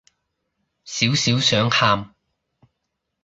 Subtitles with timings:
[0.83, 2.15] 少少想喊